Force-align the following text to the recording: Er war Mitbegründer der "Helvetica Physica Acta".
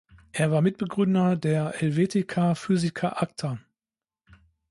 Er 0.31 0.49
war 0.49 0.61
Mitbegründer 0.63 1.35
der 1.35 1.73
"Helvetica 1.77 2.55
Physica 2.55 3.09
Acta". 3.21 3.59